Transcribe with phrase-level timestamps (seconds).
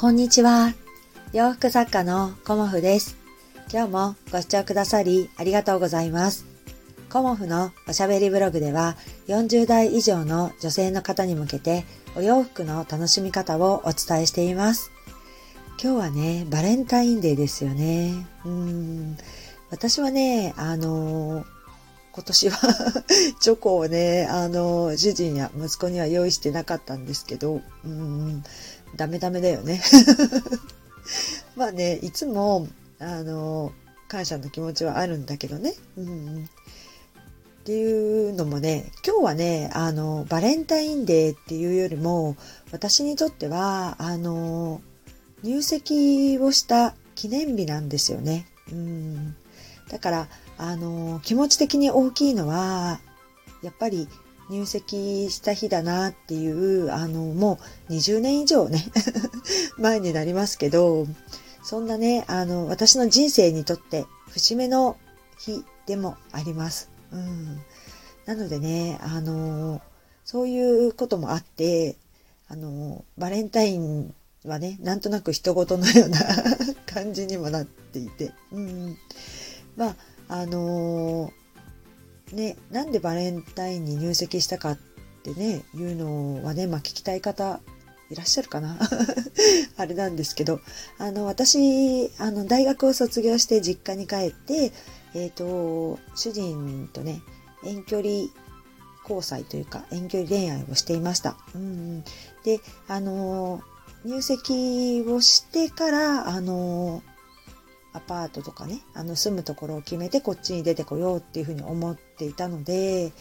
[0.00, 0.74] こんにちは。
[1.32, 3.16] 洋服作家のコモフです。
[3.68, 6.46] 今日もご視聴くださりありがとうございます。
[7.10, 8.94] コモフのおしゃべりブログでは
[9.26, 14.92] 40代以上の女性の方に向けてお洋服の楽しみ方をお伝えしています。
[15.82, 18.24] 今日はね、バレンタインデーですよね。
[18.44, 19.16] うん
[19.70, 21.44] 私はね、あの
[22.18, 22.58] 今年は
[23.38, 28.42] チョコをね、あの、主人や息子には用意してなかったんですけど、うん、
[28.96, 29.82] ダメダメだよね。
[31.56, 33.72] まあね、いつも、あの、
[34.08, 35.74] 感謝の気持ちはあるんだけどね。
[35.96, 36.48] うん、っ
[37.64, 42.36] ていうのもね、今日はね、あの、バレンタインデーっていうよりも、
[42.72, 44.80] 私にとっては、あの、
[45.42, 48.46] 入籍をした記念日なんですよね。
[48.72, 49.36] うん、
[49.90, 53.00] だから、あの、気持ち的に大きいのは、
[53.62, 54.08] やっぱり
[54.50, 58.84] 入籍した日だなっていう、あの、もう20年以上ね
[59.76, 61.06] 前になりますけど、
[61.62, 64.96] そんなね、あの、私の人生にとって節目の
[65.38, 66.90] 日でもあります。
[67.12, 67.60] うん。
[68.26, 69.80] なのでね、あの、
[70.24, 71.96] そういうこともあって、
[72.48, 76.20] あの、バレンタインはね、なんとなく人事のような
[76.86, 78.96] 感じにもなっていて、うん。
[79.76, 79.96] まあ、
[80.28, 81.32] あの、
[82.32, 84.78] ね、なんでバレンタインに入籍したかっ
[85.22, 87.60] てね、いうのはね、まあ聞きたい方
[88.10, 88.78] いらっしゃるかな
[89.76, 90.60] あれなんですけど、
[90.98, 94.72] あの、私、あの、大学を卒業して実家に帰って、
[95.14, 97.22] えっ、ー、と、主人とね、
[97.64, 98.08] 遠距離
[99.02, 101.36] 交際というか、遠距離恋愛をしていました。
[101.54, 102.02] うん、
[102.44, 103.62] で、あの、
[104.04, 107.02] 入籍をしてから、あの、
[107.98, 113.12] アパートとかね、あの住むところを決めてこっちに出てこようっていうふうに思っていたので、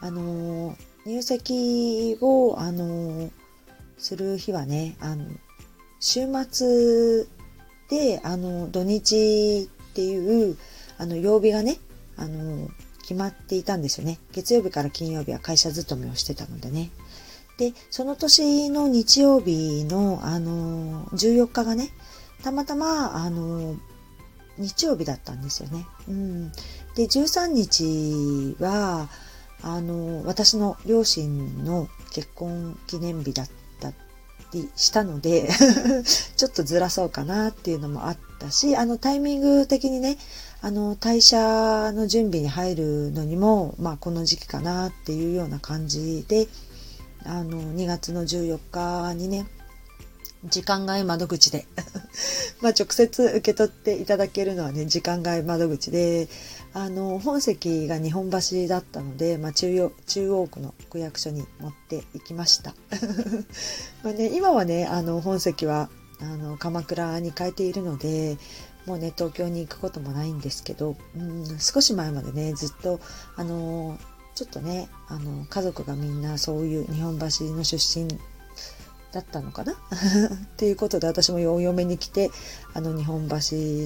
[0.00, 3.30] あの、入籍を、あの、
[3.98, 5.26] する日はね、あの、
[6.00, 7.26] 週末
[7.88, 10.56] で、あの、土日っていう、
[10.98, 11.78] あの、曜日がね、
[12.16, 12.68] あの、
[13.02, 14.18] 決まっていたんですよね。
[14.32, 16.90] 月曜日から金曜日は会社勤めをしてたのでね。
[17.58, 21.90] で、その年の日曜日の、あの、14日がね、
[22.42, 23.76] たまたま、あの、
[24.60, 25.86] 日曜日だったんですよね。
[26.08, 26.52] うん、
[26.94, 29.08] で13日は
[29.62, 33.48] あの私の両親の結婚記念日だっ
[33.80, 33.92] た
[34.52, 35.48] りしたので
[36.36, 40.18] ちょっとずらそうかなっていうのもあったしあのタイミング的にね
[40.62, 46.48] あの退社の準備に入るのにも、まあ、この時期かなっていうような感じで
[47.24, 49.46] あの2月の14日にね
[50.44, 51.66] 時間外窓口で
[52.62, 56.28] まあ直接受け取っていただけるのはね、時間外窓口で、
[56.72, 62.74] あの、本籍が日本橋だったので、まあ中央、中央区の区役所に持って行きました。
[64.02, 65.90] まあね、今はね、あの、本籍は、
[66.20, 68.38] あの、鎌倉に変えているので、
[68.86, 73.00] もうね、東京に行くこともないんですけど、うん、少し前までね、ずっと、
[73.36, 73.98] あの、
[74.34, 78.18] ちょっとね、あの、家族がみんなそういう日本橋の出身
[79.12, 79.72] だったのかな？
[79.74, 79.76] っ
[80.56, 82.30] ていうことで私もお嫁に来て
[82.74, 83.36] あの日本橋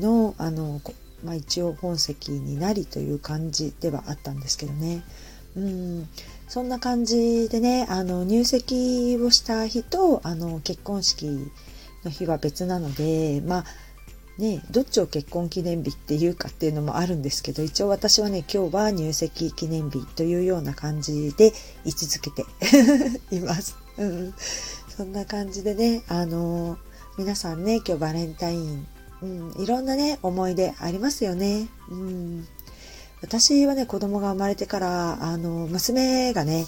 [0.00, 0.80] のあの、
[1.24, 5.02] まあ、一応本籍になりという感じではあったんですけどね。
[5.56, 6.08] うん。
[6.48, 11.50] そんな感じでねあの入籍をした日とあの結婚式
[12.04, 13.64] の日は別なのでまあ
[14.38, 21.52] ね、どっちを結婚記念日っていうかっていうのもあるんですけど一応私はね今日は入籍記念日というような感じで
[21.84, 22.44] 位置づけて
[23.34, 23.87] います。
[23.98, 24.34] うん、
[24.88, 26.78] そんな感じでね、あのー、
[27.18, 28.86] 皆さんね、今日バレンタイン、
[29.22, 31.68] うん、いろんなね、思い出ありますよね。
[31.90, 32.46] うん、
[33.20, 36.66] 私はね、子供が生まれてから、あの、娘がね、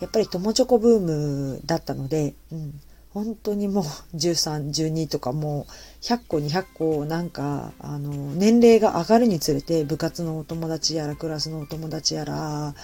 [0.00, 3.84] やっぱり友チョコブームだったので、うん、本当にもう
[4.16, 5.72] 13、12とかもう
[6.04, 12.74] 100個、200個なんか、あの、年齢が上がるにつれて部活のお友達やらクラスのお友達やら、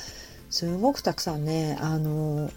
[0.50, 2.50] すごくたくさんね、あの、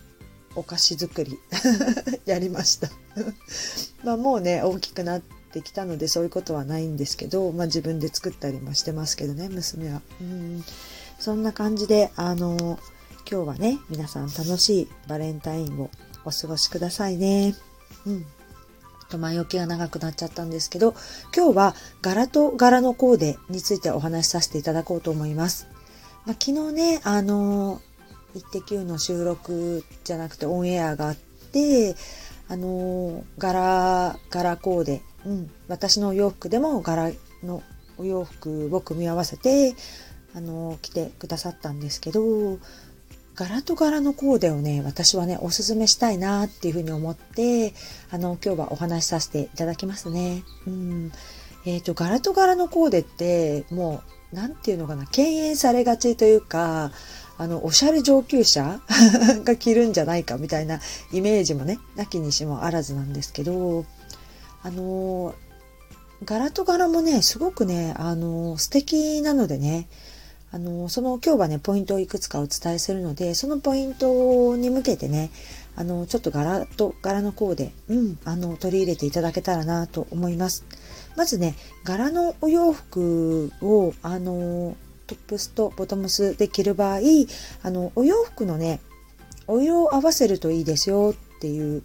[0.56, 1.40] お菓子作り
[2.26, 2.90] やりました。
[4.04, 10.02] まあもうね大きくなってきたのでそういうことはないんですけど、まあ、自分で作ったりもしてますけどね娘は。
[10.22, 10.64] うん。
[11.20, 12.80] そんな感じであの
[13.30, 15.90] 今日はね皆さん楽しいバレンタインを
[16.26, 17.56] お過ごしくださいね。
[18.06, 18.26] うん。
[19.12, 20.96] と前置きが長くなっちゃったんですけど
[21.36, 25.68] 今日は柄と柄のコーデについてお話しさせていただこうと思います、
[26.26, 27.82] まあ、昨日ねあの
[28.36, 31.96] イッテ Q の収録じゃなくてオンエアがあって、
[32.48, 37.12] あの柄、柄コーデ、うん、私のお洋服でも柄
[37.44, 37.64] の
[37.98, 39.76] お洋服を組み合わせて、
[40.34, 42.58] あの着てくださったんですけど、
[43.36, 47.74] 柄と柄のコーデをね、私はね、おすすめしたいなっていうふうに思って、
[48.12, 50.44] あの、今日はお話しさせていただきますね。
[50.68, 51.12] うん。
[51.66, 56.92] えっ、ー、と、柄と柄のコーデって、もう、なんていうのかな、敬遠されがちというか、
[57.42, 58.80] あの、おしゃれ上級者？
[59.44, 60.80] が着るんじゃないかみたいな
[61.12, 63.84] イメージもね、なきにしもあらずなんですけど、
[64.62, 65.34] あの、
[66.24, 69.88] 柄と柄もね、すごくね、あの、素敵なのでね、
[70.52, 75.32] あの、その今日はね、ポイントをいくつかお伝えするので、そのポイントに向けてね、
[75.76, 80.64] あの、ちょっと柄と柄のコーデ、うん、あの、取り入れていただけたらなと思います。
[81.16, 81.56] まずね、
[81.86, 84.76] 柄のお洋服を、あの、
[85.12, 87.00] トップスとボトムスで着る場合、
[87.64, 88.80] あの、お洋服のね、
[89.46, 91.84] お色を合わせるといいですよっていう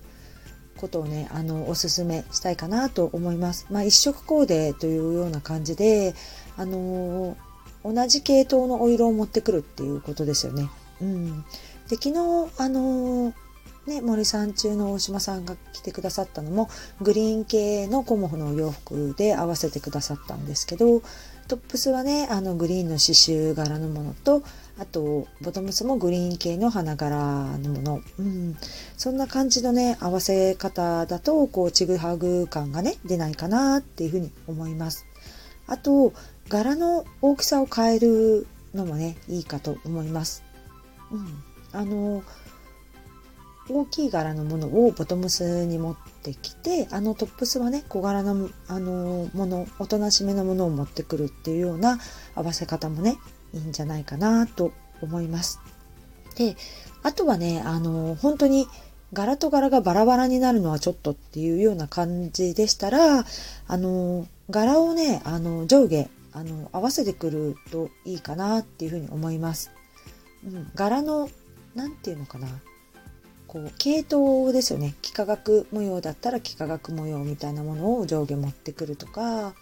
[0.76, 3.67] ことをね、あの、おすすめしたいかなと思います。
[3.69, 6.14] まあ、一色コーデというような感じで、
[6.56, 7.37] あの
[7.84, 10.70] 同じ系統のお色を持ってくるっていうことですよね。
[11.00, 11.43] うん。
[11.88, 13.34] で、昨日、あの、
[13.87, 16.69] ね、森さん中の大島さんが来てくださったのも、
[17.00, 21.02] グリーン系のコモフのお洋服で合わせてくださったんですけど、
[21.48, 24.43] トップスはね、あのグリーンの刺繍柄のものと、
[24.78, 28.00] あと、ボトムスもグリーン系の花柄のもの。
[28.19, 28.56] うん。
[28.96, 35.06] そんな感じのね、合わせ方だと、こう、ちぐはぐ感がね、出ないかなっていうふうに思います。
[35.66, 36.12] あと、
[36.48, 40.44] 柄の大きさを変えるのもねいいかと思います。
[41.10, 42.22] うん、あの
[43.68, 48.34] 大きい柄のものをボトムスに持ってきてあのトップスはね小柄な
[48.68, 51.98] あのものおとなしめのものを持ってくるっていうような
[52.34, 53.16] 合わせ方もね
[53.52, 54.72] いいんじゃないかなと
[55.02, 55.60] 思います。
[56.36, 56.56] で
[57.02, 58.66] あとはねあの本当に
[59.12, 63.24] 柄と柄がバラバラになるのはちょっとっていうような感じでしたら
[63.69, 69.70] あの柄をねあの上下あの合わせてくるといいかなっていうふうに思います。
[70.44, 71.30] うん、柄の
[71.74, 72.48] 何て言うのかな
[73.46, 74.94] こう系統ですよね。
[75.02, 79.54] 幾何学模様だったら幾何学模様みたいなものを上下持ってくるとか、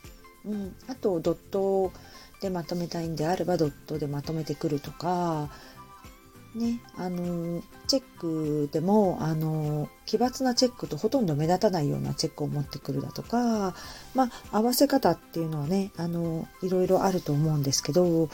[0.45, 1.93] うん、あとドット
[2.41, 5.49] でまとめたいんであればドットでまとめてくるとか。
[6.55, 13.75] ね、あの、チェックでも、あの、奇抜なチェックとほとんど目立たないようなチェックを持ってくるだとか、
[14.15, 18.29] まあ、合わせ方っていうのはね、あの、いろいろあると思うんですけど、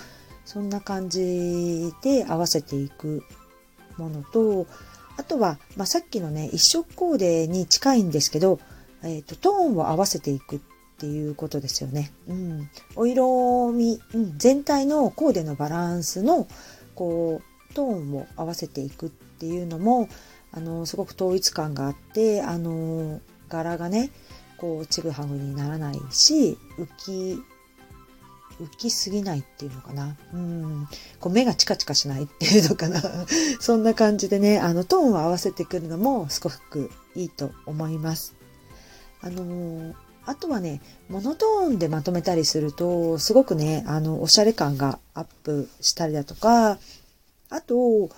[0.45, 3.25] そんな感じで合わせていく
[3.97, 4.67] ものと、
[5.21, 8.59] あとは、まあ、さっきのね、一色コーデに近いんですけど、
[9.03, 10.61] えっ、ー、と、トーンを合わせていくっ
[10.99, 12.13] ていうことですよね。
[12.29, 12.71] うん。
[12.97, 16.47] お色味、うん、全体のコーデのバランスの、
[16.95, 20.09] こう、トーンを合わせていくっていうのも
[20.53, 24.11] あのすごく統一感があってあの柄がね
[24.57, 27.43] こうちぐはぐにならないし浮き
[28.61, 30.17] 浮きすぎないっていうのかな。
[30.33, 30.89] うん。
[31.19, 33.03] こう目がチカチカしないっていうのかな。
[33.61, 38.35] そんな感じでね、あのトーンを合わせてくるのもすごくいいと思います。
[39.23, 39.95] あの
[40.27, 46.79] あとはね、モノトーンでまとめたりすると、すごくね、あの、おしゃれ感がアップしたりだとか、
[47.49, 48.11] あと、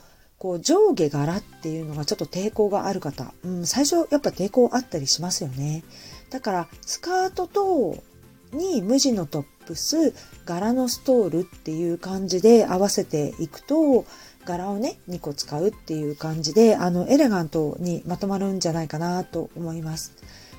[0.42, 5.84] こう上下柄っていうのがちょっと抵抗がある方、うん、最初やっぱ抵抗あったりしますよね。
[6.30, 8.02] だからスカートと
[8.52, 10.14] に無地のトップス、
[10.44, 14.04] 柄のストールっていう感じで合わせていくと、
[14.44, 20.12] 柄をね、2個使うっていう感じで、あの、エレガントにまとまるんじゃないかなと思います。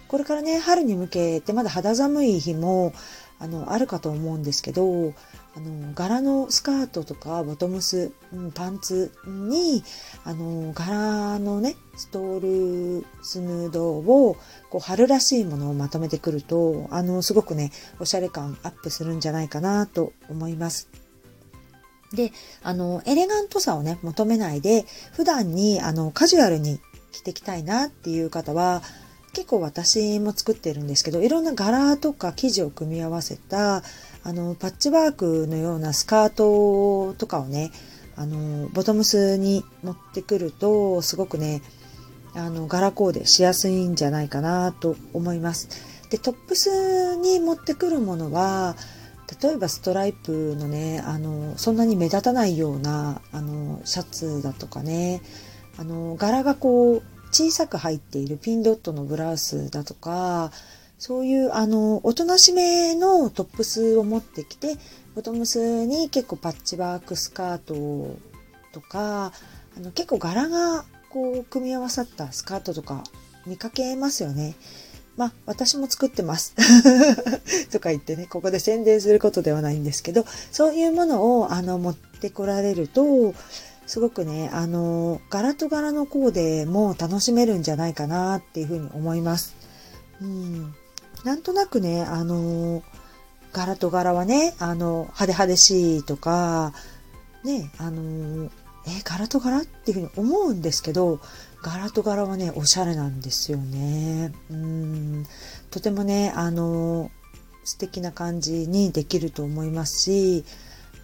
[0.07, 2.93] これからね、春に向けてまだ肌寒い日も、
[3.39, 5.13] あの、あるかと思うんですけど、
[5.55, 9.83] あの柄のスカートとかボトムス、うん、パンツに
[10.23, 14.35] あの柄のねストールスヌードを
[14.71, 20.89] こう春らしいものをまとめてくるとあのすごくねおしゃれ感アップするんじゃないかなと思います。
[22.13, 22.31] で、
[22.61, 26.79] あの、エレガントさをね、求めないで、普段に、あの、カジュアルに
[27.11, 28.83] 着ていきたいなっていう方は、
[29.33, 33.81] 結構私も作ってるんですけど、いろんな柄とか生地を組み合わせた、
[34.23, 37.71] あの、パッチワークのようなスカートとかをね、
[38.15, 41.61] あの、ボトムスに持ってくると、すごくね、
[42.33, 45.69] あの、柄コーデしやすいんじゃないかなと思います。
[46.09, 48.75] で、トップスに持ってくるものは、
[49.41, 55.21] 例えばストライプのね、あの、そんなに目立たないような、あの、シャツだとかね、
[55.77, 60.51] あの、柄がこう、小さく入っているピンドットのブラウスだとか、
[61.05, 64.77] そういう、あの、おとなしめのトップスを持ってきて、
[65.15, 68.17] ボトムスに結構パッチワークスカート
[68.71, 69.33] とか、
[69.75, 73.03] あの結構柄がこう組み合わさったスカートとか
[73.45, 74.55] 見かけますよね。
[75.17, 76.55] まあ、私も作ってます。
[77.69, 83.35] とか言ってね、ここで宣伝することではないんですけど、そういうものをあの持ってこられると、
[83.87, 89.53] すごくね、あの、柄と柄のコーデも楽しめるんじゃないかなっていうふうに思います。
[90.21, 90.73] うん。
[91.23, 92.83] なんとなくね、あの、
[93.53, 96.73] 柄と柄はね、あの、派手派手しいとか、
[97.43, 98.49] ね、あの、
[98.85, 101.21] え、柄と柄っていうふうに思うんですけど、
[101.61, 104.33] 柄と柄はね、おしゃれなんですよね。
[104.49, 105.25] うん。
[105.71, 107.09] とてもね、あの、
[107.63, 110.43] 素敵な感じにできると思いますし、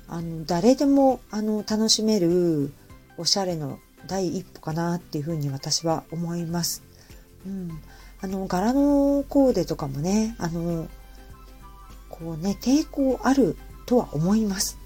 [0.10, 2.74] あの、誰でも、あの、楽しめる
[3.18, 6.84] おしゃれの第一歩かなっていうふうに私は思います。
[7.46, 7.82] うん。
[8.22, 10.88] あの、柄のコーデとかもね、あの、
[12.10, 14.78] こうね、抵抗あるとは思います。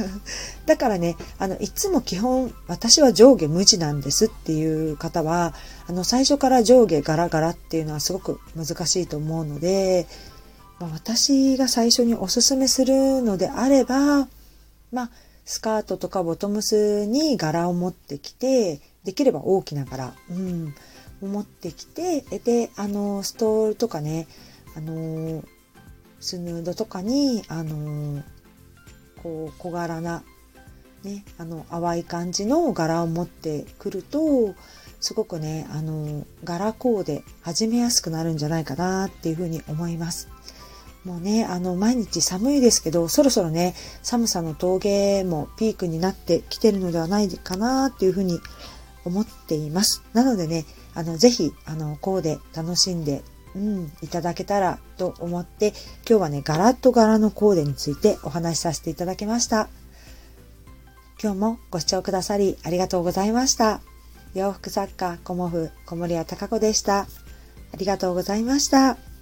[0.66, 5.54] だからね、あの、いつも基本、私は上下無地なんですっていう方は、
[5.88, 10.06] あの、最初から上下ガラガラっていうのはすごく難しいと思うので、
[10.78, 14.28] まあ、私が最初におすすめするのであれば、
[14.92, 15.10] まあ、
[15.44, 20.74] スカートとかボトムスに柄を持ってきて、できれば大きな柄、うん、
[21.20, 24.26] 持ってきて、で、あの、ストールとかね、
[24.76, 25.42] あの、
[26.20, 28.22] スヌードとかに、あの、
[29.22, 30.22] こう、小柄な、
[31.02, 34.54] ね、あの、淡い感じの柄を持ってくると、
[35.00, 40.28] すごくね、あの、柄コーデ始めやすくなるんじゃないかなっていうふうに思います。
[41.04, 48.40] もうね、あの、毎日寒いですけど、そろそろね、寒さの峠もピークになってきてるのではないかなっていうふうに
[49.04, 50.02] 思っています。
[50.14, 50.64] なのでね、
[50.96, 53.22] あの、ぜひ、あの、こうで楽しんで、
[53.54, 55.74] うん、いただけたらと思って、
[56.08, 59.68] 今日はね、ガラッと柄のコーデについてお話しさせていただきました。
[61.22, 63.80] 今日もご視聴くださりありがとうございました。
[64.34, 67.00] 洋服作家、コモフ、小森屋隆子でした。
[67.00, 67.06] あ
[67.76, 69.15] りがとうございました。